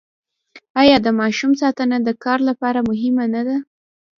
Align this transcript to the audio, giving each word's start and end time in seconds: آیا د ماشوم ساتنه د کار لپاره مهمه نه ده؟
آیا 0.81 0.97
د 1.05 1.07
ماشوم 1.19 1.51
ساتنه 1.61 1.97
د 2.03 2.09
کار 2.23 2.39
لپاره 2.49 2.79
مهمه 2.89 3.25
نه 3.35 3.41
ده؟ 3.47 3.57